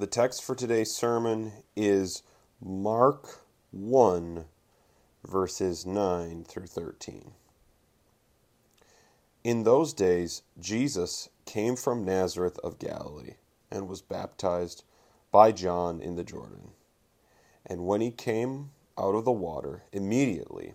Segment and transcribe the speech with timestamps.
[0.00, 2.22] The text for today's sermon is
[2.58, 4.46] Mark 1,
[5.22, 7.32] verses 9 through 13.
[9.44, 13.34] In those days, Jesus came from Nazareth of Galilee
[13.70, 14.84] and was baptized
[15.30, 16.70] by John in the Jordan.
[17.66, 20.72] And when he came out of the water, immediately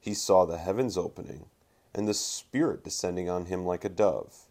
[0.00, 1.46] he saw the heavens opening
[1.94, 4.48] and the Spirit descending on him like a dove.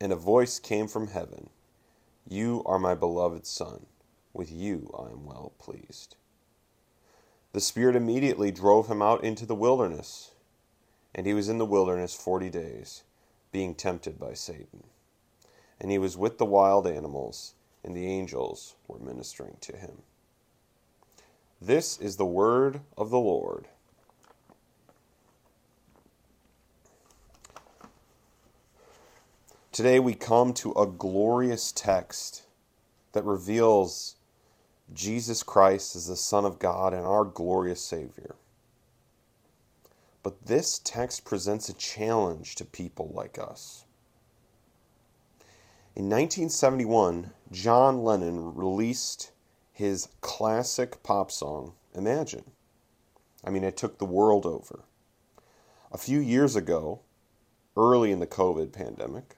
[0.00, 1.50] And a voice came from heaven
[2.28, 3.86] You are my beloved Son,
[4.32, 6.16] with you I am well pleased.
[7.52, 10.32] The Spirit immediately drove him out into the wilderness,
[11.14, 13.02] and he was in the wilderness forty days,
[13.52, 14.84] being tempted by Satan.
[15.80, 20.02] And he was with the wild animals, and the angels were ministering to him.
[21.60, 23.68] This is the word of the Lord.
[29.74, 32.44] Today we come to a glorious text
[33.10, 34.14] that reveals
[34.92, 38.36] Jesus Christ as the Son of God and our glorious Savior.
[40.22, 43.84] But this text presents a challenge to people like us.
[45.96, 49.32] In 1971, John Lennon released
[49.72, 52.44] his classic pop song, Imagine.
[53.42, 54.84] I mean, it took the world over.
[55.90, 57.00] A few years ago,
[57.76, 59.34] early in the COVID pandemic,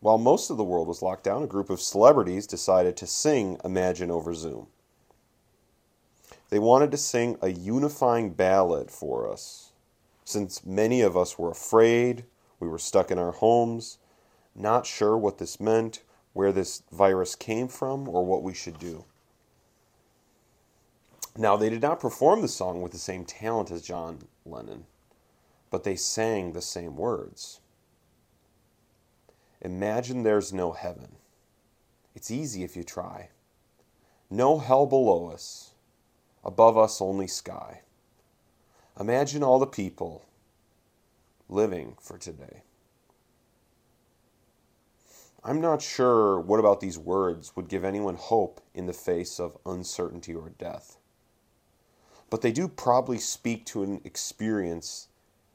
[0.00, 3.58] while most of the world was locked down, a group of celebrities decided to sing
[3.64, 4.68] Imagine over Zoom.
[6.50, 9.72] They wanted to sing a unifying ballad for us,
[10.24, 12.24] since many of us were afraid,
[12.60, 13.98] we were stuck in our homes,
[14.54, 16.02] not sure what this meant,
[16.32, 19.04] where this virus came from, or what we should do.
[21.36, 24.86] Now, they did not perform the song with the same talent as John Lennon,
[25.70, 27.60] but they sang the same words.
[29.60, 31.16] Imagine there's no heaven.
[32.14, 33.30] It's easy if you try.
[34.30, 35.72] No hell below us,
[36.44, 37.82] above us only sky.
[38.98, 40.24] Imagine all the people
[41.48, 42.62] living for today.
[45.44, 49.56] I'm not sure what about these words would give anyone hope in the face of
[49.64, 50.96] uncertainty or death.
[52.30, 55.06] But they do probably speak to an experience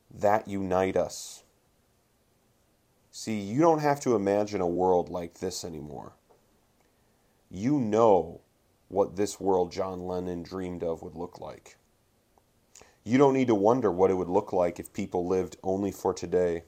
[0.09, 1.43] that unite us
[3.13, 6.13] See, you don't have to imagine a world like this anymore.
[7.49, 8.39] You know
[8.87, 11.75] what this world John Lennon dreamed of would look like.
[13.03, 16.13] You don't need to wonder what it would look like if people lived only for
[16.13, 16.63] today.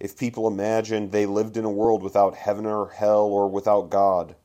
[0.00, 4.36] If people imagined they lived in a world without heaven or hell or without God.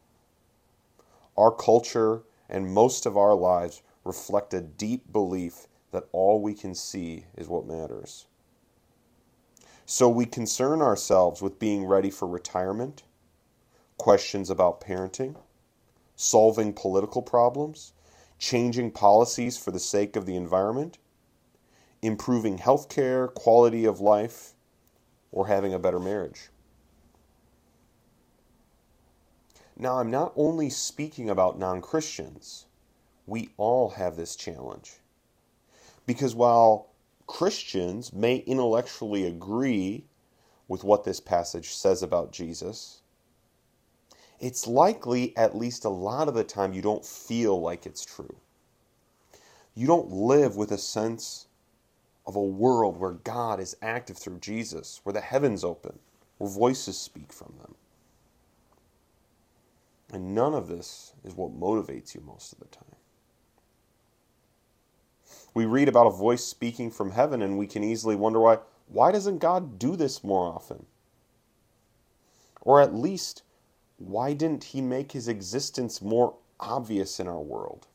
[1.38, 6.76] Our culture and most of our lives reflect a deep belief that all we can
[6.76, 8.26] see is what matters.
[9.92, 13.04] So we concern ourselves with being ready for retirement,
[13.98, 15.36] questions about parenting,
[16.16, 17.92] solving political problems,
[18.40, 20.98] changing policies for the sake of the environment,
[22.02, 24.54] improving health care, quality of life,
[25.30, 26.52] or having a better marriage.
[29.76, 32.66] Now, I'm not only speaking about non Christians,
[33.28, 35.02] we all have this challenge.
[36.06, 36.91] Because while
[37.32, 40.04] Christians may intellectually agree
[40.68, 43.04] with what this passage says about Jesus,
[44.42, 48.36] it's likely, at least a lot of the time, you don't feel like it's true.
[49.74, 51.48] You don't live with a sense
[52.28, 56.00] of a world where God is active through Jesus, where the heavens open,
[56.38, 57.76] where voices speak from them.
[60.12, 63.01] And none of this is what motivates you most of the time.
[65.54, 69.12] We read about a voice speaking from heaven and we can easily wonder why why
[69.12, 70.86] doesn't God do this more often?
[72.62, 73.44] Or at least
[73.98, 77.88] why didn't he make his existence more obvious in our world?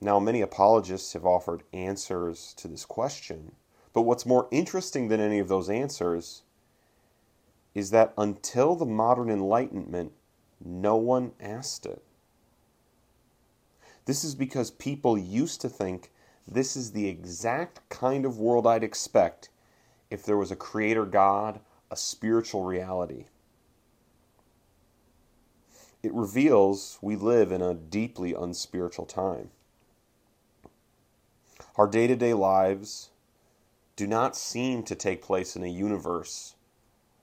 [0.00, 3.52] Now, many apologists have offered answers to this question,
[3.92, 6.42] but what's more interesting than any of those answers
[7.74, 10.12] is that until the modern Enlightenment,
[10.64, 12.02] no one asked it.
[14.10, 16.10] This is because people used to think
[16.44, 19.50] this is the exact kind of world I'd expect
[20.10, 21.60] if there was a creator God,
[21.92, 23.26] a spiritual reality.
[26.02, 29.50] It reveals we live in a deeply unspiritual time.
[31.76, 33.10] Our day to day lives
[33.94, 36.56] do not seem to take place in a universe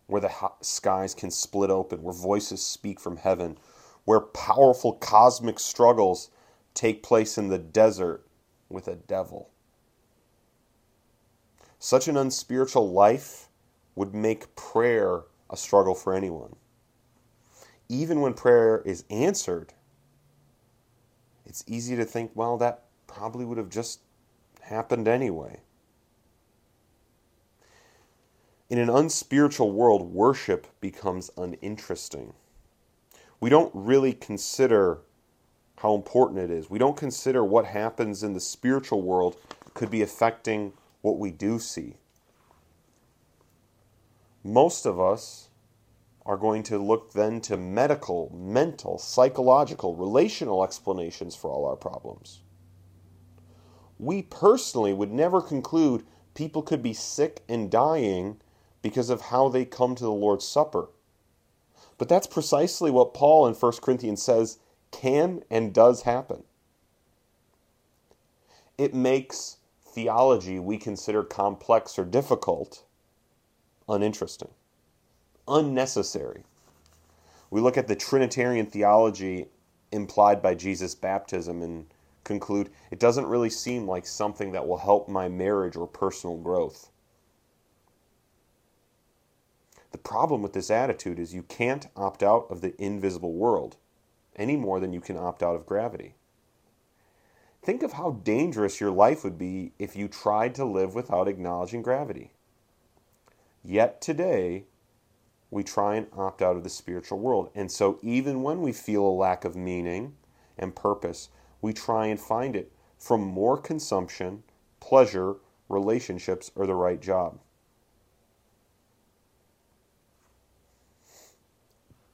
[0.06, 0.31] where the
[0.62, 3.57] skies can split open, where voices speak from heaven,
[4.06, 6.30] where powerful cosmic struggles
[6.77, 8.24] take place in the desert
[8.69, 9.50] with a devil.
[11.79, 13.50] Such an unspiritual life
[13.95, 16.56] would make prayer a struggle for anyone.
[17.89, 19.74] even when prayer is answered,
[21.45, 24.01] it's easy to think, well, that probably would have just
[24.62, 25.62] happened anyway.
[28.69, 32.33] In an unspiritual world, worship becomes uninteresting.
[33.39, 35.00] We don't really consider
[35.77, 36.69] how important it is.
[36.69, 39.38] We don't consider what happens in the spiritual world
[39.74, 41.95] could be affecting what we do see.
[44.44, 45.50] Most of us
[46.25, 52.41] are going to look then to medical, mental, psychological, relational explanations for all our problems.
[54.00, 58.41] We personally would never conclude people could be sick and dying
[58.81, 60.89] because of how they come to the Lord's Supper.
[61.97, 64.59] But that's precisely what Paul in 1 Corinthians says
[64.98, 66.44] can and does happen.
[68.78, 72.84] It makes theology we consider complex or difficult
[73.88, 74.50] uninteresting,
[75.48, 76.44] unnecessary.
[77.50, 79.48] We look at the Trinitarian theology
[79.92, 81.86] implied by Jesus' baptism and
[82.24, 86.90] conclude it doesn't really seem like something that will help my marriage or personal growth.
[89.92, 93.78] The problem with this attitude is you can't opt out of the invisible world
[94.38, 96.16] any more than you can opt out of gravity.
[97.63, 101.81] Think of how dangerous your life would be if you tried to live without acknowledging
[101.81, 102.31] gravity.
[103.63, 104.66] Yet today,
[105.51, 107.50] we try and opt out of the spiritual world.
[107.56, 110.16] And so, even when we feel a lack of meaning
[110.57, 111.30] and purpose,
[111.62, 114.44] we try and find it from more consumption,
[114.80, 115.36] pleasure,
[115.69, 117.39] relationships, or the right job.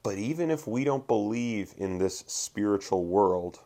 [0.04, 3.60] But even if we don't believe in this spiritual world,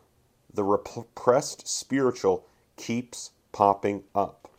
[0.51, 2.45] the repressed spiritual
[2.77, 4.49] keeps popping up.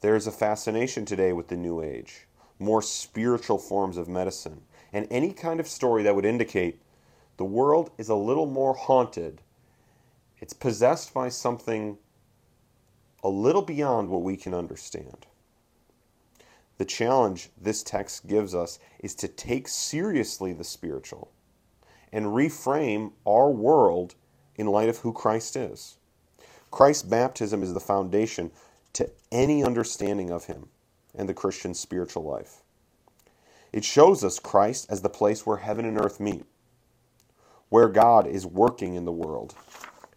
[0.00, 2.26] There is a fascination today with the New Age,
[2.58, 6.80] more spiritual forms of medicine, and any kind of story that would indicate
[7.36, 9.42] the world is a little more haunted.
[10.38, 11.98] It's possessed by something
[13.22, 15.26] a little beyond what we can understand.
[16.78, 21.30] The challenge this text gives us is to take seriously the spiritual
[22.12, 24.14] and reframe our world
[24.56, 25.96] in light of who Christ is.
[26.70, 28.50] Christ's baptism is the foundation
[28.94, 30.68] to any understanding of Him
[31.14, 32.62] and the Christian spiritual life.
[33.72, 36.44] It shows us Christ as the place where heaven and earth meet,
[37.68, 39.54] where God is working in the world,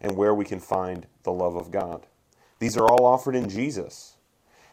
[0.00, 2.06] and where we can find the love of God.
[2.60, 4.17] These are all offered in Jesus.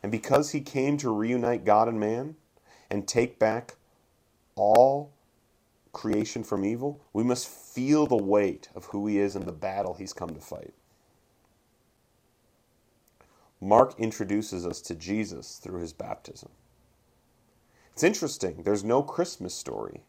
[0.05, 2.35] And because he came to reunite God and man
[2.91, 3.73] and take back
[4.55, 5.11] all
[5.93, 9.95] creation from evil, we must feel the weight of who he is and the battle
[9.95, 10.75] he's come to fight.
[13.59, 16.51] Mark introduces us to Jesus through his baptism.
[17.91, 20.01] It's interesting, there's no Christmas story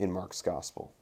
[0.00, 0.92] in Mark's gospel.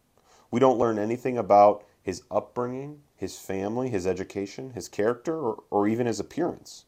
[0.50, 5.88] We don't learn anything about his upbringing, his family, his education, his character, or, or
[5.88, 6.84] even his appearance.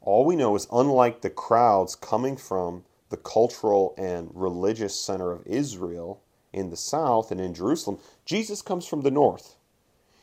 [0.00, 5.46] All we know is, unlike the crowds coming from the cultural and religious center of
[5.46, 9.56] Israel in the south and in Jerusalem, Jesus comes from the north.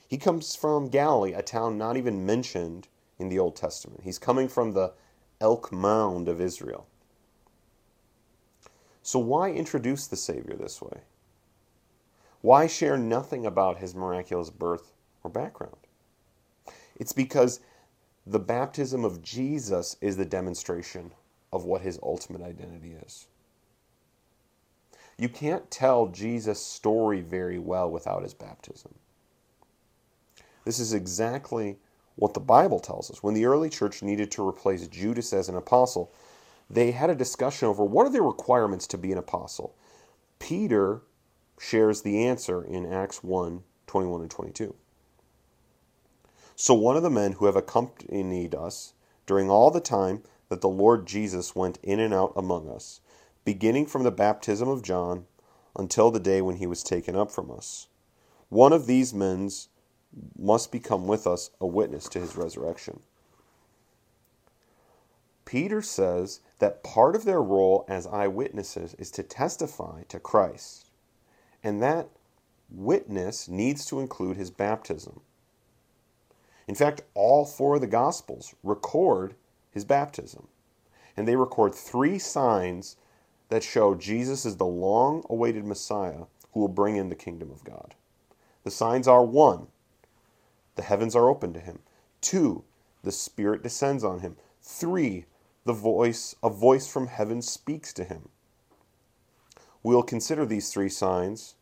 [0.07, 2.87] He comes from Galilee, a town not even mentioned
[3.19, 4.01] in the Old Testament.
[4.03, 4.93] He's coming from the
[5.41, 6.87] Elk Mound of Israel.
[9.03, 11.01] So, why introduce the Savior this way?
[12.41, 15.77] Why share nothing about his miraculous birth or background?
[16.95, 17.59] It's because
[18.29, 21.13] the baptism of Jesus is the demonstration
[21.53, 23.27] of what his ultimate identity is.
[25.17, 28.95] You can't tell Jesus' story very well without his baptism.
[30.65, 31.77] This is exactly
[32.15, 33.23] what the Bible tells us.
[33.23, 36.11] When the early church needed to replace Judas as an apostle,
[36.69, 39.75] they had a discussion over what are the requirements to be an apostle.
[40.39, 41.01] Peter
[41.59, 44.75] shares the answer in Acts 1 21 and 22.
[46.59, 48.93] So one of the men who have accompanied us
[49.27, 52.99] during all the time that the Lord Jesus went in and out among us,
[53.45, 55.27] beginning from the baptism of John
[55.77, 57.89] until the day when he was taken up from us.
[58.49, 59.51] One of these men
[60.35, 63.01] must become with us a witness to his resurrection.
[65.45, 70.89] Peter says that part of their role as eyewitnesses is to testify to Christ,
[71.63, 72.09] and that
[72.71, 75.21] witness needs to include his baptism.
[76.67, 79.35] In fact, all four of the Gospels record
[79.71, 80.47] his baptism.
[81.17, 82.97] And they record three signs
[83.49, 87.63] that show Jesus is the long awaited Messiah who will bring in the kingdom of
[87.63, 87.95] God.
[88.63, 89.67] The signs are one,
[90.75, 91.79] the heavens are open to him.
[92.21, 92.63] Two,
[93.03, 94.37] the Spirit descends on him.
[94.61, 95.25] Three,
[95.65, 98.29] the voice, a voice from heaven speaks to him.
[99.83, 101.55] we will consider these three signs,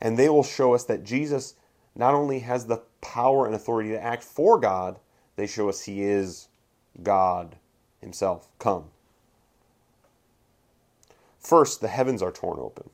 [0.00, 1.54] and they will show us that Jesus
[1.94, 4.98] not only has the power and authority to act for God,
[5.36, 6.48] they show us he is
[7.02, 7.56] God
[8.00, 8.48] himself.
[8.58, 8.84] Come.
[11.38, 12.90] First, the heavens are torn open.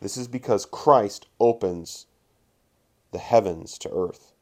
[0.00, 2.06] This is because Christ opens
[3.12, 4.32] the heavens to earth.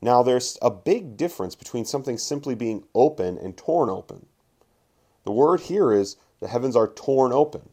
[0.00, 4.26] Now, there's a big difference between something simply being open and torn open.
[5.24, 7.68] The word here is the heavens are torn open.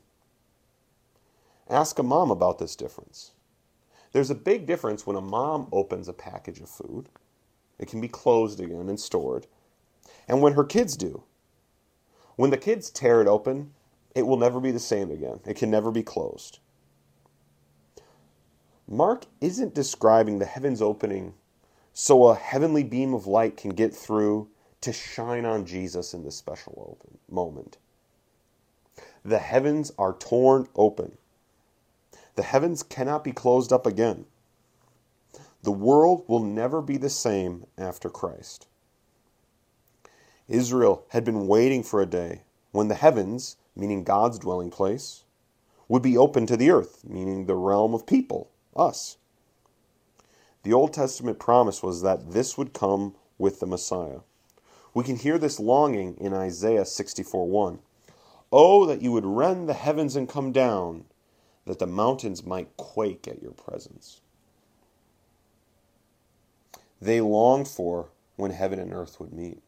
[1.70, 3.32] Ask a mom about this difference.
[4.16, 7.10] There's a big difference when a mom opens a package of food,
[7.78, 9.46] it can be closed again and stored,
[10.26, 11.24] and when her kids do.
[12.38, 13.74] When the kids tear it open,
[14.16, 15.42] it will never be the same again.
[15.46, 16.60] It can never be closed.
[18.88, 21.34] Mark isn't describing the heavens opening
[21.92, 24.48] so a heavenly beam of light can get through
[24.80, 27.80] to shine on Jesus in this special open moment.
[29.26, 31.18] The heavens are torn open.
[32.36, 34.26] The heavens cannot be closed up again.
[35.64, 38.68] The world will never be the same after Christ.
[40.48, 45.24] Israel had been waiting for a day when the heavens, meaning God's dwelling place,
[45.88, 49.18] would be open to the earth, meaning the realm of people, us.
[50.64, 54.20] The Old Testament promise was that this would come with the Messiah.
[54.94, 57.80] We can hear this longing in Isaiah 64 1.
[58.52, 61.06] Oh, that you would rend the heavens and come down,
[61.66, 64.22] that the mountains might quake at your presence.
[67.02, 69.62] They longed for when heaven and earth would meet.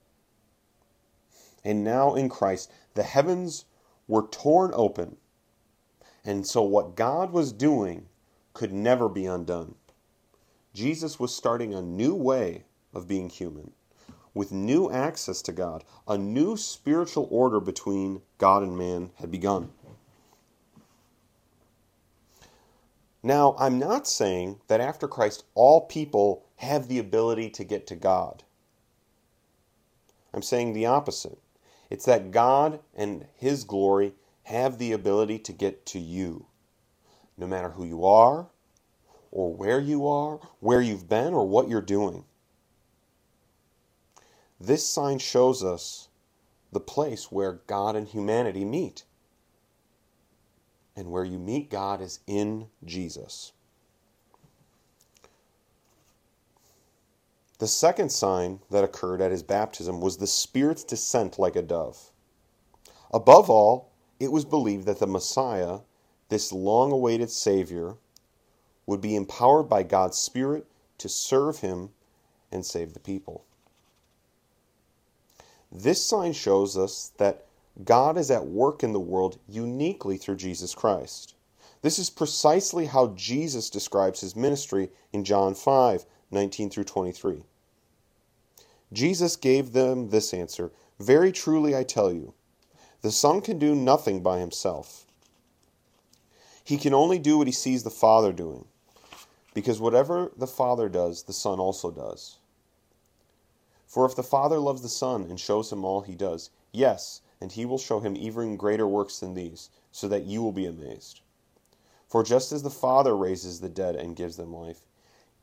[1.64, 3.66] And now in Christ, the heavens
[4.08, 5.18] were torn open.
[6.24, 8.08] And so what God was doing
[8.54, 9.76] could never be undone.
[10.74, 13.72] Jesus was starting a new way of being human
[14.34, 15.84] with new access to God.
[16.08, 19.72] A new spiritual order between God and man had begun.
[23.24, 27.96] Now, I'm not saying that after Christ, all people have the ability to get to
[27.96, 28.44] God.
[30.34, 31.40] I'm saying the opposite.
[31.90, 36.46] It's that God and His glory have the ability to get to you,
[37.38, 38.48] no matter who you are,
[39.32, 42.24] or where you are, where you've been, or what you're doing.
[44.60, 46.08] This sign shows us
[46.72, 49.04] the place where God and humanity meet.
[50.98, 53.54] And where you meet God is in Jesus.
[57.60, 62.12] The second sign that occurred at his baptism was the Spirit's descent like a dove.
[63.12, 63.90] Above all,
[64.20, 65.80] it was believed that the Messiah,
[66.30, 67.96] this long awaited Savior,
[68.86, 70.66] would be empowered by God's Spirit
[70.98, 71.90] to serve him
[72.52, 73.44] and save the people.
[75.72, 77.47] This sign shows us that
[77.84, 81.36] God is at work in the world uniquely through Jesus Christ.
[81.82, 87.44] This is precisely how Jesus describes his ministry in John 5 19 through 23.
[88.92, 92.34] Jesus gave them this answer Very truly I tell you,
[93.02, 95.06] the Son can do nothing by himself.
[96.64, 98.66] He can only do what he sees the Father doing,
[99.54, 102.38] because whatever the Father does, the Son also does.
[103.86, 107.52] For if the Father loves the Son and shows him all he does, yes, and
[107.52, 111.22] he will show him even greater works than these, so that you will be amazed.
[112.08, 114.86] For just as the Father raises the dead and gives them life,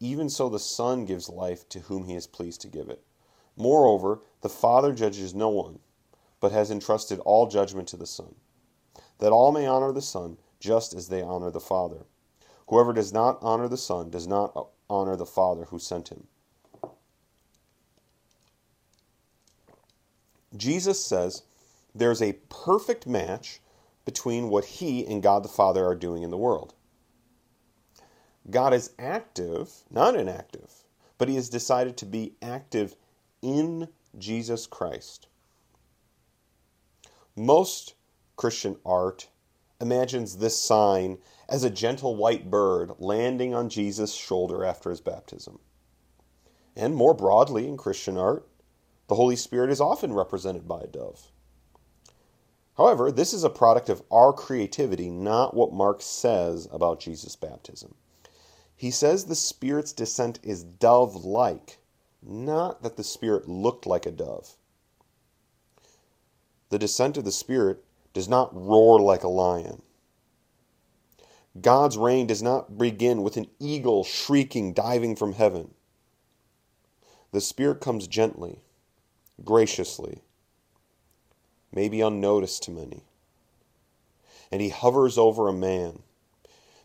[0.01, 3.03] even so the Son gives life to whom he is pleased to give it.
[3.57, 5.79] Moreover, the Father judges no one,
[6.41, 8.35] but has entrusted all judgment to the Son,
[9.19, 12.07] that all may honor the Son just as they honor the Father.
[12.69, 16.27] Whoever does not honor the Son does not honor the Father who sent him.
[20.57, 21.43] Jesus says
[21.95, 23.61] there's a perfect match
[24.05, 26.75] between what he and God the Father are doing in the world.
[28.51, 30.85] God is active, not inactive,
[31.17, 32.97] but he has decided to be active
[33.41, 35.29] in Jesus Christ.
[37.37, 37.95] Most
[38.37, 39.29] Christian art
[39.81, 45.59] imagines this sign as a gentle white bird landing on Jesus' shoulder after his baptism.
[46.77, 48.47] And more broadly in Christian art,
[49.09, 51.31] the Holy Spirit is often represented by a dove.
[52.77, 57.95] However, this is a product of our creativity, not what Mark says about Jesus' baptism.
[58.77, 61.79] He says the Spirit's descent is dove like,
[62.21, 64.57] not that the Spirit looked like a dove.
[66.71, 69.83] The descent of the Spirit does not roar like a lion.
[71.61, 75.75] God's reign does not begin with an eagle shrieking, diving from heaven.
[77.31, 78.65] The Spirit comes gently,
[79.45, 80.23] graciously,
[81.75, 83.03] maybe unnoticed to many.
[84.51, 86.01] and he hovers over a man.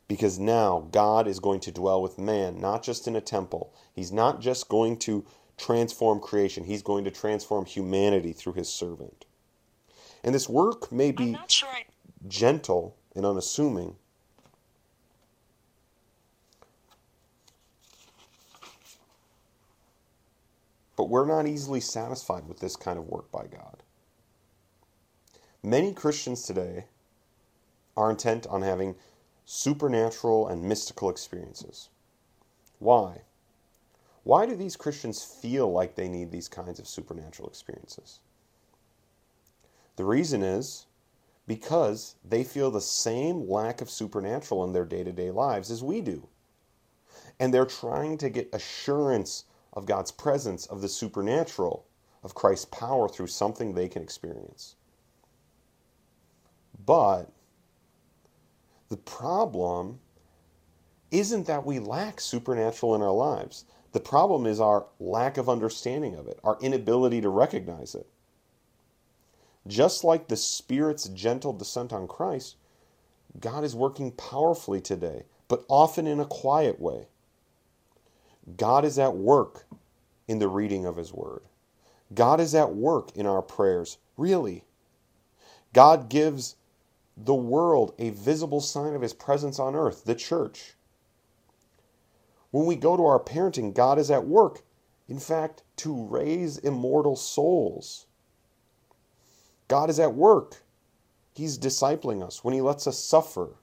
[0.07, 3.71] Because now God is going to dwell with man, not just in a temple.
[3.93, 5.23] He's not just going to
[5.57, 9.25] transform creation, he's going to transform humanity through his servant.
[10.23, 11.85] And this work may be sure I...
[12.27, 13.97] gentle and unassuming.
[20.97, 23.78] But we're not easily satisfied with this kind of work by God.
[25.63, 26.85] Many Christians today
[27.97, 28.95] are intent on having
[29.43, 31.89] supernatural and mystical experiences.
[32.79, 33.23] Why?
[34.23, 38.21] Why do these Christians feel like they need these kinds of supernatural experiences?
[39.97, 40.85] The reason is
[41.45, 45.83] because they feel the same lack of supernatural in their day to day lives as
[45.83, 46.29] we do.
[47.37, 51.85] And they're trying to get assurance of God's presence, of the supernatural,
[52.23, 54.75] of Christ's power through something they can experience.
[56.85, 57.31] But
[58.89, 59.99] the problem
[61.11, 63.65] isn't that we lack supernatural in our lives.
[63.91, 68.07] The problem is our lack of understanding of it, our inability to recognize it.
[69.67, 72.55] Just like the Spirit's gentle descent on Christ,
[73.39, 77.07] God is working powerfully today, but often in a quiet way.
[78.57, 79.65] God is at work
[80.27, 81.41] in the reading of His Word.
[82.13, 84.63] God is at work in our prayers, really.
[85.73, 86.55] God gives
[87.25, 90.73] the world a visible sign of his presence on earth, the church.
[92.51, 94.63] When we go to our parenting, God is at work,
[95.07, 98.05] in fact, to raise immortal souls.
[99.67, 100.63] God is at work.
[101.33, 103.55] He's discipling us when He lets us suffer,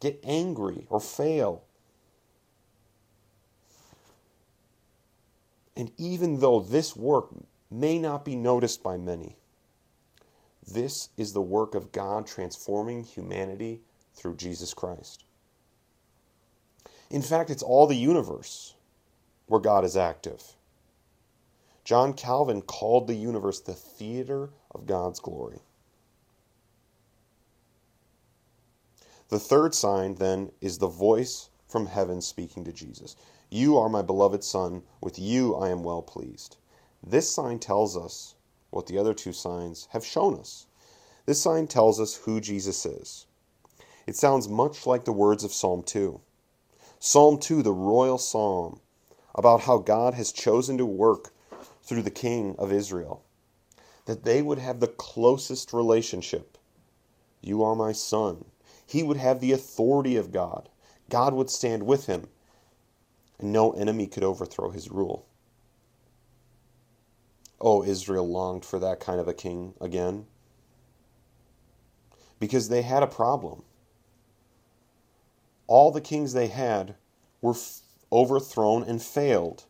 [0.00, 1.64] get angry, or fail.
[5.76, 7.28] And even though this work
[7.70, 9.36] may not be noticed by many,
[10.66, 13.80] this is the work of God transforming humanity
[14.14, 15.24] through Jesus Christ.
[17.10, 18.74] In fact, it's all the universe
[19.46, 20.42] where God is active.
[21.84, 25.60] John Calvin called the universe the theater of God's glory.
[29.28, 33.16] The third sign, then, is the voice from heaven speaking to Jesus.
[33.50, 36.56] You are my beloved Son, with you I am well pleased.
[37.02, 38.36] This sign tells us
[38.72, 40.66] what the other two signs have shown us.
[41.26, 43.26] This sign tells us who Jesus is.
[44.06, 46.20] It sounds much like the words of Psalm 2.
[46.98, 48.80] Psalm 2, the royal psalm
[49.34, 51.32] about how God has chosen to work
[51.82, 53.22] through the king of Israel,
[54.06, 56.58] that they would have the closest relationship.
[57.40, 58.44] You are my son.
[58.86, 60.68] He would have the authority of God.
[61.10, 62.28] God would stand with him,
[63.38, 65.26] and no enemy could overthrow his rule.
[67.62, 70.26] Oh, Israel longed for that kind of a king again
[72.40, 73.62] because they had a problem.
[75.68, 76.96] All the kings they had
[77.40, 79.64] were f- overthrown and failed.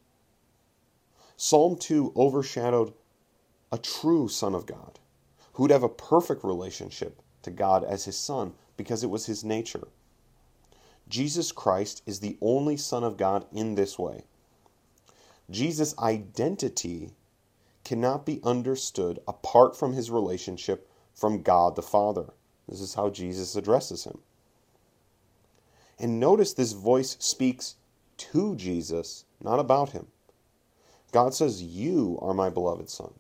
[1.37, 2.95] Psalm 2 overshadowed
[3.71, 4.99] a true Son of God
[5.55, 9.89] who'd have a perfect relationship to God as his Son because it was his nature.
[11.09, 14.25] Jesus Christ is the only Son of God in this way.
[15.51, 17.13] Jesus' identity
[17.85, 22.33] cannot be understood apart from his relationship from God the Father.
[22.69, 24.19] This is how Jesus addresses him.
[25.99, 27.77] And notice this voice speaks
[28.17, 30.07] to Jesus, not about him.
[31.13, 33.15] God says, You are my beloved Son.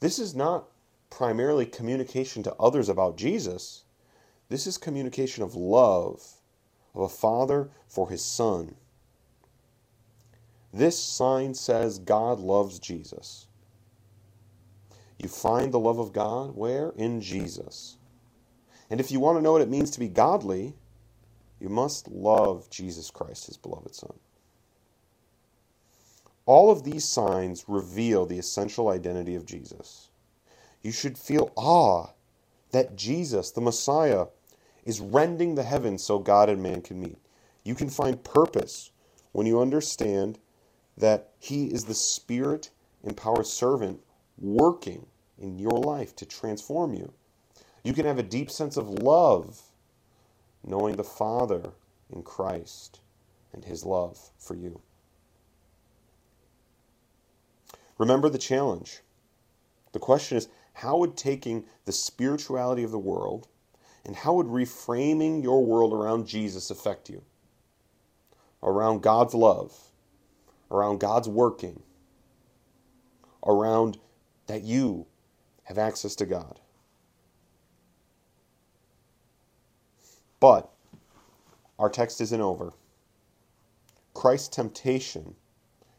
[0.00, 0.68] This is not
[1.10, 3.84] primarily communication to others about Jesus.
[4.48, 6.38] This is communication of love
[6.94, 8.74] of a father for his son.
[10.72, 13.47] This sign says God loves Jesus.
[15.18, 16.90] You find the love of God where?
[16.96, 17.96] In Jesus.
[18.90, 20.74] And if you want to know what it means to be godly,
[21.60, 24.14] you must love Jesus Christ, his beloved Son.
[26.46, 30.08] All of these signs reveal the essential identity of Jesus.
[30.82, 32.12] You should feel awe
[32.70, 34.26] that Jesus, the Messiah,
[34.84, 37.18] is rending the heavens so God and man can meet.
[37.64, 38.90] You can find purpose
[39.32, 40.38] when you understand
[40.96, 42.70] that He is the Spirit
[43.02, 44.00] empowered servant
[44.40, 45.06] working
[45.38, 47.12] in your life to transform you.
[47.84, 49.62] You can have a deep sense of love
[50.64, 51.72] knowing the Father
[52.12, 53.00] in Christ
[53.52, 54.80] and his love for you.
[57.98, 59.00] Remember the challenge.
[59.92, 63.48] The question is how would taking the spirituality of the world
[64.04, 67.22] and how would reframing your world around Jesus affect you?
[68.62, 69.90] Around God's love,
[70.70, 71.82] around God's working,
[73.46, 73.98] around
[74.48, 75.06] that you
[75.64, 76.58] have access to God.
[80.40, 80.70] But
[81.78, 82.72] our text isn't over.
[84.14, 85.36] Christ's temptation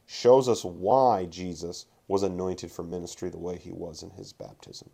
[0.06, 4.90] shows us why Jesus was anointed for ministry the way he was in his baptism.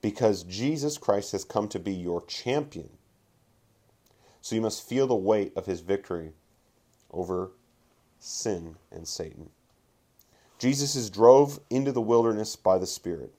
[0.00, 2.90] Because Jesus Christ has come to be your champion.
[4.40, 6.32] So you must feel the weight of his victory
[7.10, 7.50] over
[8.20, 9.50] sin and Satan.
[10.58, 13.32] Jesus is drove into the wilderness by the Spirit.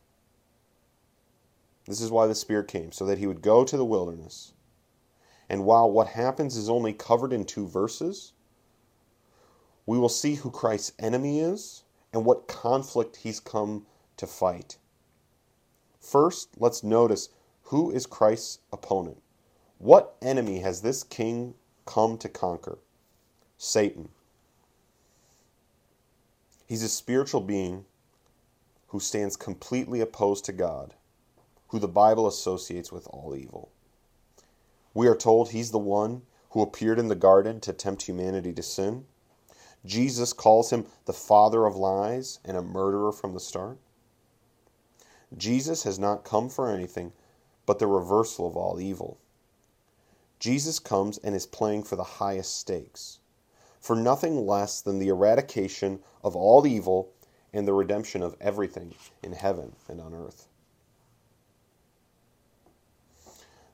[1.87, 4.53] This is why the Spirit came, so that he would go to the wilderness.
[5.49, 8.33] And while what happens is only covered in two verses,
[9.85, 13.85] we will see who Christ's enemy is and what conflict he's come
[14.17, 14.77] to fight.
[15.99, 17.29] First, let's notice
[17.63, 19.21] who is Christ's opponent.
[19.77, 21.53] What enemy has this king
[21.85, 22.79] come to conquer?
[23.57, 24.09] Satan.
[26.67, 27.85] He's a spiritual being
[28.87, 30.95] who stands completely opposed to God,
[31.69, 33.71] who the Bible associates with all evil.
[34.93, 38.61] We are told he's the one who appeared in the garden to tempt humanity to
[38.61, 39.05] sin.
[39.85, 43.77] Jesus calls him the father of lies and a murderer from the start.
[45.37, 47.13] Jesus has not come for anything
[47.65, 49.19] but the reversal of all evil.
[50.37, 53.19] Jesus comes and is playing for the highest stakes
[53.87, 57.09] for nothing less than the eradication of all evil
[57.53, 60.49] and the redemption of everything in heaven and on earth.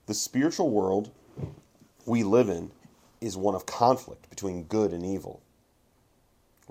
[0.06, 1.10] The spiritual world
[2.06, 2.70] we live in
[3.22, 5.42] is one of conflict between good and evil.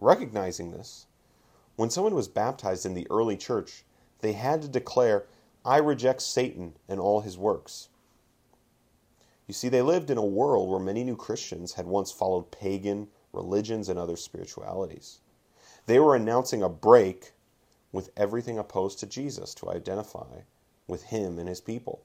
[0.01, 1.07] Recognizing this,
[1.75, 3.83] when someone was baptized in the early church,
[4.21, 5.25] they had to declare,
[5.65, 7.89] I reject Satan and all his works.
[9.49, 13.09] You see, they lived in a world where many new Christians had once followed pagan
[13.33, 15.21] religions, and other spiritualities.
[15.87, 17.33] They were announcing a break
[17.91, 20.41] with everything opposed to Jesus to identify
[20.87, 22.03] with him and his people.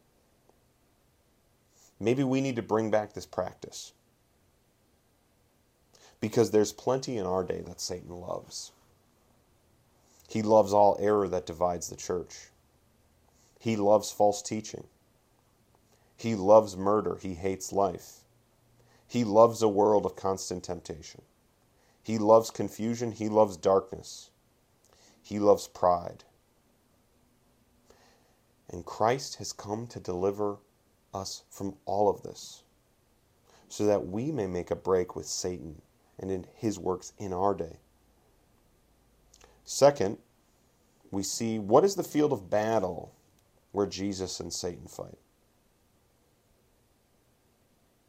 [1.99, 3.93] Maybe we need to bring back this practice.
[6.19, 8.71] Because there's plenty in our day that Satan loves.
[10.27, 12.49] He loves all error that divides the church.
[13.59, 14.85] He loves false teaching.
[16.17, 17.17] He loves murder.
[17.21, 18.23] He hates life.
[19.07, 21.21] He loves a world of constant temptation.
[22.03, 23.11] He loves confusion.
[23.11, 24.29] He loves darkness.
[25.21, 26.23] He loves pride.
[28.69, 30.57] And Christ has come to deliver
[31.13, 32.63] us from all of this
[33.69, 35.81] so that we may make a break with Satan
[36.19, 37.77] and in his works in our day.
[39.63, 40.17] Second,
[41.11, 43.13] we see what is the field of battle
[43.71, 45.17] where Jesus and Satan fight?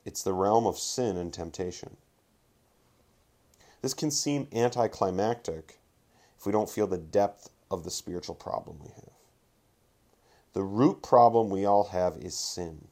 [0.09, 1.99] It's the realm of sin and temptation.
[3.83, 5.81] This can seem anticlimactic
[6.39, 9.13] if we don't feel the depth of the spiritual problem we have.
[10.55, 12.89] The root problem we all have is sin.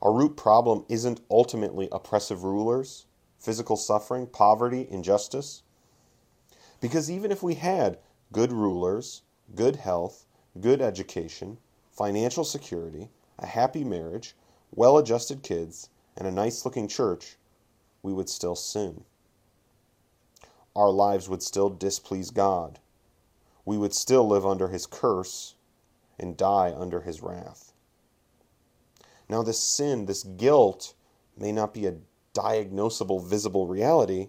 [0.00, 3.06] Our root problem isn't ultimately oppressive rulers,
[3.40, 5.62] physical suffering, poverty, injustice.
[6.80, 7.98] Because even if we had
[8.30, 9.22] good rulers,
[9.56, 10.26] good health,
[10.60, 11.58] good education,
[11.90, 14.36] financial security, a happy marriage,
[14.70, 17.36] well adjusted kids, and a nice looking church,
[18.02, 19.04] we would still sin.
[20.76, 22.78] Our lives would still displease God.
[23.64, 25.54] We would still live under His curse
[26.18, 27.72] and die under His wrath.
[29.28, 30.94] Now, this sin, this guilt,
[31.36, 31.96] may not be a
[32.34, 34.28] diagnosable, visible reality,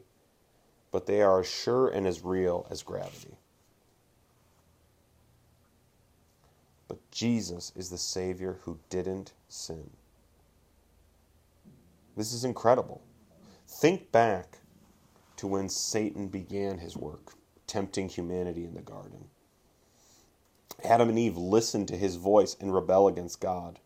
[0.92, 3.38] but they are as sure and as real as gravity.
[6.88, 9.90] But Jesus is the Savior who didn't sin.
[12.16, 13.04] This is incredible.
[13.68, 14.60] Think back
[15.38, 17.34] to when Satan began his work,
[17.68, 19.26] tempting humanity in the garden.
[20.84, 23.80] Adam and Eve listened to his voice and rebel against God.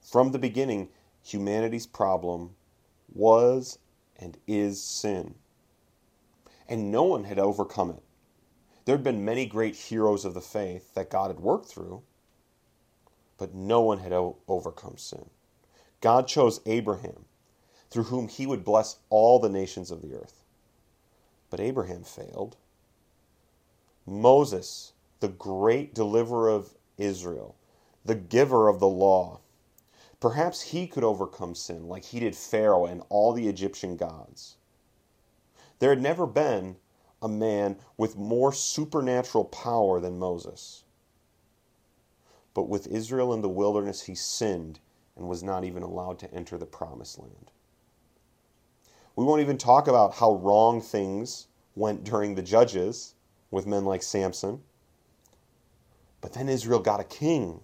[0.00, 0.88] From the beginning,
[1.22, 2.54] humanity's problem
[3.12, 3.78] was
[4.18, 5.34] and is sin.
[6.68, 8.02] And no one had overcome it.
[8.84, 12.02] There had been many great heroes of the faith that God had worked through,
[13.36, 15.28] but no one had overcome sin.
[16.00, 17.24] God chose Abraham,
[17.90, 20.42] through whom he would bless all the nations of the earth.
[21.50, 22.56] But Abraham failed.
[24.06, 27.56] Moses, the great deliverer of Israel,
[28.04, 29.40] the giver of the law,
[30.20, 34.56] perhaps he could overcome sin like he did Pharaoh and all the Egyptian gods.
[35.78, 36.76] There had never been
[37.20, 40.84] a man with more supernatural power than Moses.
[42.54, 44.80] But with Israel in the wilderness, he sinned
[45.16, 47.50] and was not even allowed to enter the promised land.
[49.16, 53.14] We won't even talk about how wrong things went during the judges
[53.50, 54.60] with men like Samson.
[56.20, 57.60] But then Israel got a king.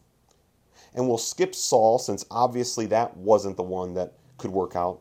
[0.95, 5.01] And we'll skip Saul since obviously that wasn't the one that could work out.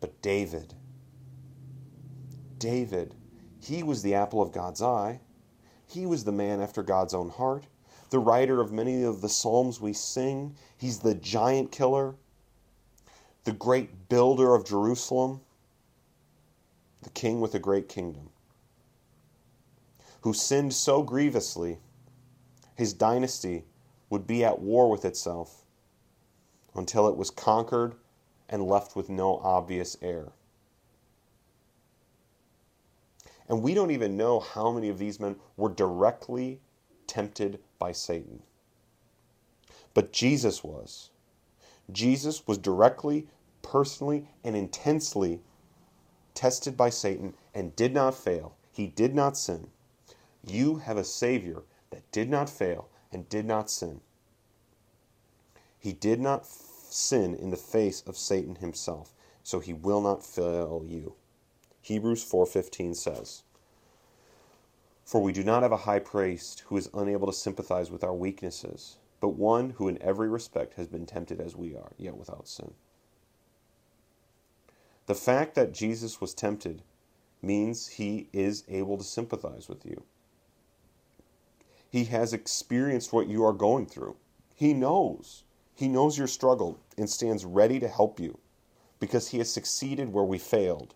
[0.00, 0.74] But David.
[2.58, 3.14] David,
[3.60, 5.20] he was the apple of God's eye.
[5.86, 7.66] He was the man after God's own heart,
[8.12, 10.54] the writer of many of the psalms we sing.
[10.76, 12.14] He's the giant killer,
[13.44, 15.40] the great builder of Jerusalem,
[17.02, 18.28] the king with a great kingdom,
[20.20, 21.78] who sinned so grievously
[22.76, 23.64] his dynasty
[24.10, 25.64] would be at war with itself
[26.74, 27.94] until it was conquered
[28.48, 30.32] and left with no obvious heir.
[33.48, 36.60] And we don't even know how many of these men were directly
[37.06, 38.42] tempted by Satan.
[39.94, 41.10] But Jesus was.
[41.90, 43.26] Jesus was directly,
[43.62, 45.40] personally, and intensely
[46.34, 48.56] tested by Satan and did not fail.
[48.72, 49.68] He did not sin.
[50.44, 54.00] You have a Savior that did not fail and did not sin.
[55.78, 60.84] He did not sin in the face of Satan himself, so he will not fail
[60.86, 61.14] you.
[61.82, 63.42] Hebrews 4:15 says,
[65.04, 68.14] "For we do not have a high priest who is unable to sympathize with our
[68.14, 72.48] weaknesses, but one who in every respect has been tempted as we are, yet without
[72.48, 72.74] sin."
[75.06, 76.82] The fact that Jesus was tempted
[77.42, 80.04] means he is able to sympathize with you.
[81.90, 84.16] He has experienced what you are going through.
[84.54, 85.44] He knows.
[85.74, 88.38] He knows your struggle and stands ready to help you
[89.00, 90.94] because he has succeeded where we failed.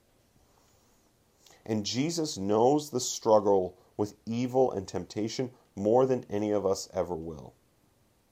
[1.67, 7.15] And Jesus knows the struggle with evil and temptation more than any of us ever
[7.15, 7.55] will.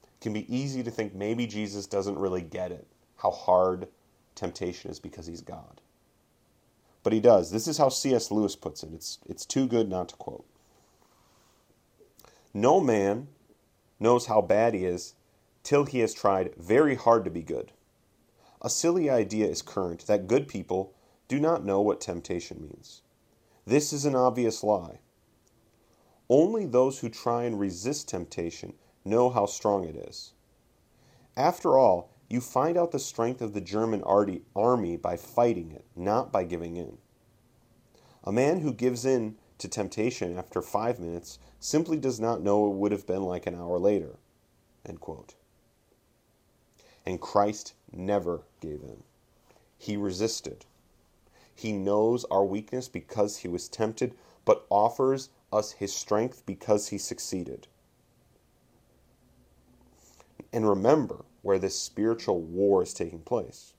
[0.02, 3.88] It can be easy to think maybe Jesus doesn't really get it, how hard
[4.34, 5.80] temptation is because he's God.
[7.02, 7.50] But he does.
[7.50, 8.30] This is how C.S.
[8.30, 8.92] Lewis puts it.
[8.94, 10.46] It's, it's too good not to quote.
[12.54, 13.28] No man
[14.00, 15.14] knows how bad he is
[15.62, 17.72] till he has tried very hard to be good.
[18.62, 20.94] A silly idea is current that good people
[21.28, 23.02] do not know what temptation means.
[23.66, 25.00] This is an obvious lie.
[26.28, 30.32] Only those who try and resist temptation know how strong it is.
[31.36, 36.32] After all, you find out the strength of the German army by fighting it, not
[36.32, 36.98] by giving in.
[38.24, 42.74] A man who gives in to temptation after five minutes simply does not know it
[42.74, 44.16] would have been like an hour later.
[44.84, 45.00] And
[47.20, 49.02] Christ never gave in.
[49.76, 50.64] He resisted.
[51.54, 56.98] He knows our weakness because he was tempted, but offers us his strength because he
[56.98, 57.68] succeeded.
[60.52, 63.72] And remember where this spiritual war is taking place.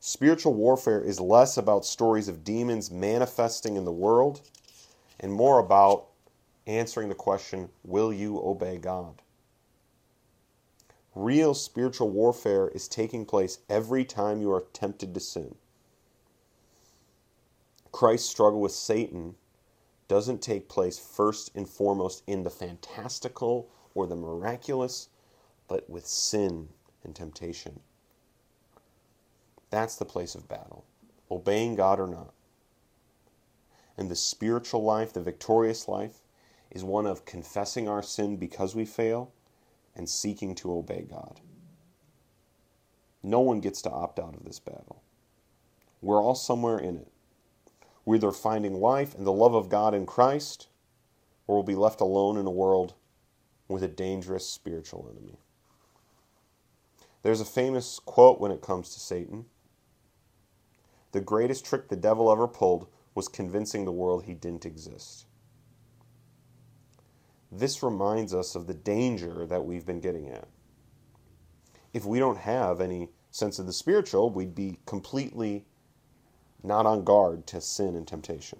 [0.00, 4.40] Spiritual warfare is less about stories of demons manifesting in the world
[5.20, 6.06] and more about
[6.66, 9.22] answering the question Will you obey God?
[11.14, 15.54] Real spiritual warfare is taking place every time you are tempted to sin.
[17.92, 19.34] Christ's struggle with Satan
[20.12, 25.08] doesn't take place first and foremost in the fantastical or the miraculous,
[25.68, 26.68] but with sin
[27.02, 27.80] and temptation.
[29.70, 30.84] That's the place of battle,
[31.30, 32.34] obeying God or not.
[33.96, 36.20] And the spiritual life, the victorious life,
[36.70, 39.32] is one of confessing our sin because we fail
[39.96, 41.40] and seeking to obey God.
[43.22, 45.02] No one gets to opt out of this battle.
[46.02, 47.11] We're all somewhere in it.
[48.04, 50.68] We're either finding life and the love of God in Christ,
[51.46, 52.94] or we'll be left alone in a world
[53.68, 55.38] with a dangerous spiritual enemy.
[57.22, 59.46] There's a famous quote when it comes to Satan
[61.12, 65.26] the greatest trick the devil ever pulled was convincing the world he didn't exist.
[67.50, 70.48] This reminds us of the danger that we've been getting at.
[71.92, 75.66] If we don't have any sense of the spiritual, we'd be completely
[76.62, 78.58] not on guard to sin and temptation.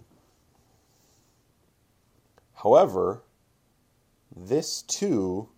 [2.55, 3.23] However,
[4.35, 5.49] this too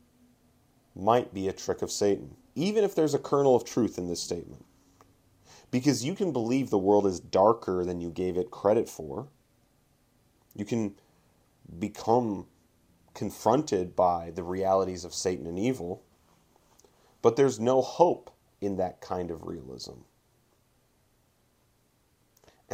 [0.96, 4.22] might be a trick of Satan, even if there's a kernel of truth in this
[4.22, 4.64] statement.
[5.70, 9.28] Because you can believe the world is darker than you gave it credit for.
[10.54, 10.94] You can
[11.78, 12.46] become
[13.12, 16.02] confronted by the realities of Satan and evil.
[17.22, 18.30] But there's no hope
[18.60, 19.92] in that kind of realism.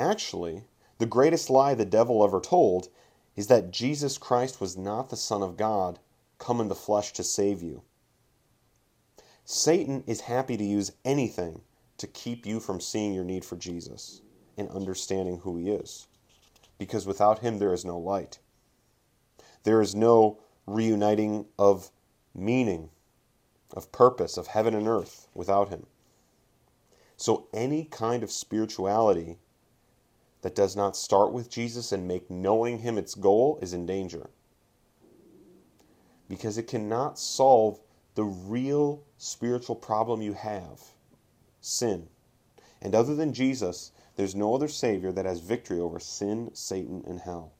[0.01, 0.65] Actually,
[0.97, 2.89] the greatest lie the devil ever told
[3.37, 5.99] is that Jesus Christ was not the Son of God
[6.39, 7.83] come in the flesh to save you.
[9.45, 11.61] Satan is happy to use anything
[11.99, 14.23] to keep you from seeing your need for Jesus
[14.57, 16.07] and understanding who He is.
[16.79, 18.39] Because without Him, there is no light.
[19.65, 21.91] There is no reuniting of
[22.35, 22.89] meaning,
[23.75, 25.85] of purpose, of heaven and earth without Him.
[27.19, 29.37] So, any kind of spirituality
[30.42, 34.31] that does not start with Jesus and make knowing Him its goal is in danger.
[36.29, 37.81] Because it cannot solve
[38.14, 40.81] the real spiritual problem you have
[41.61, 42.09] sin.
[42.81, 47.20] And other than Jesus, there's no other Savior that has victory over sin, Satan, and
[47.20, 47.53] hell.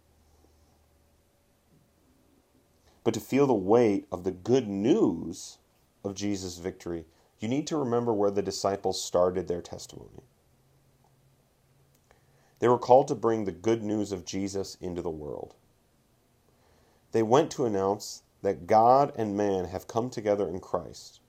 [3.05, 5.59] But to feel the weight of the good news
[6.05, 7.07] of Jesus' victory,
[7.39, 10.23] you need to remember where the disciples started their testimony.
[12.61, 15.55] They were called to bring the good news of Jesus into the world.
[17.13, 21.21] They went to announce that God and man have come together in Christ.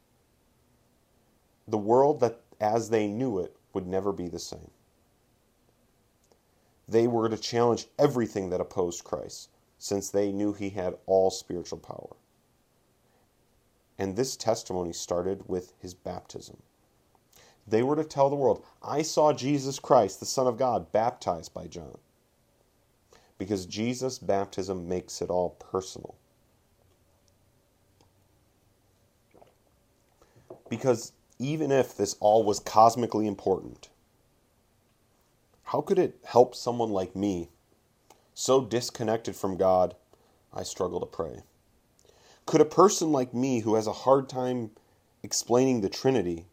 [1.67, 4.71] The world that as they knew it would never be the same.
[6.87, 11.79] They were to challenge everything that opposed Christ, since they knew he had all spiritual
[11.79, 12.17] power.
[13.97, 16.61] And this testimony started with his baptism.
[17.67, 21.53] They were to tell the world, I saw Jesus Christ, the Son of God, baptized
[21.53, 21.97] by John.
[23.37, 26.15] Because Jesus' baptism makes it all personal.
[30.69, 33.89] Because even if this all was cosmically important,
[35.65, 37.49] how could it help someone like me,
[38.33, 39.95] so disconnected from God,
[40.53, 41.43] I struggle to pray?
[42.45, 44.71] Could a person like me who has a hard time
[45.23, 46.45] explaining the Trinity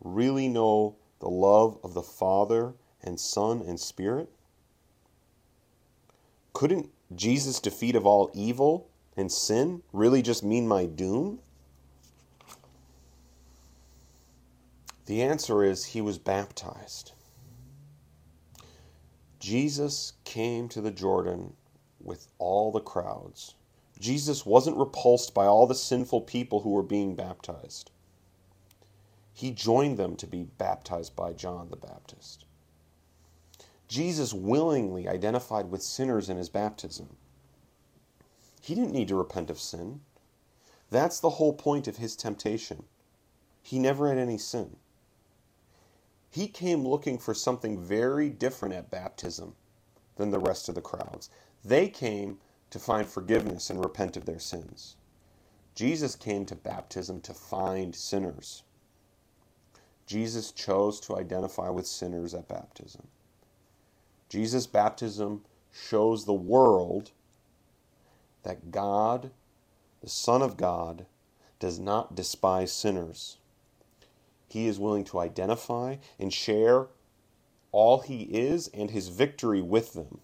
[0.00, 4.28] really know the love of the Father and Son and Spirit?
[6.52, 11.40] Couldn't Jesus' defeat of all evil and sin really just mean my doom?
[15.06, 17.12] The answer is he was baptized.
[19.38, 21.54] Jesus came to the Jordan
[22.00, 23.54] with all the crowds.
[23.98, 27.90] Jesus wasn't repulsed by all the sinful people who were being baptized
[29.40, 32.44] he joined them to be baptized by John the Baptist.
[33.88, 37.16] Jesus willingly identified with sinners in his baptism.
[38.60, 40.02] He didn't need to repent of sin.
[40.90, 42.84] That's the whole point of his temptation.
[43.62, 44.76] He never had any sin.
[46.30, 49.54] He came looking for something very different at baptism
[50.16, 51.30] than the rest of the crowds.
[51.64, 54.96] They came to find forgiveness and repent of their sins.
[55.74, 58.64] Jesus came to baptism to find sinners.
[60.10, 63.06] Jesus chose to identify with sinners at baptism.
[64.28, 67.12] Jesus' baptism shows the world
[68.42, 69.30] that God,
[70.00, 71.06] the Son of God,
[71.60, 73.36] does not despise sinners.
[74.48, 76.88] He is willing to identify and share
[77.70, 80.18] all he is and his victory with them.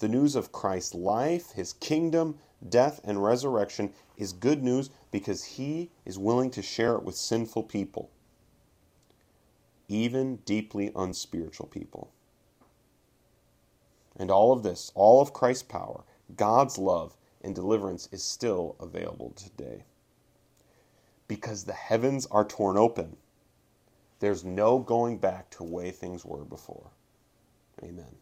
[0.00, 5.92] The news of Christ's life, his kingdom, death, and resurrection is good news because he
[6.04, 8.10] is willing to share it with sinful people
[9.88, 12.12] even deeply unspiritual people.
[14.16, 16.04] And all of this, all of Christ's power,
[16.36, 19.84] God's love, and deliverance is still available today.
[21.28, 23.16] Because the heavens are torn open,
[24.20, 26.90] there's no going back to the way things were before.
[27.82, 28.16] Amen.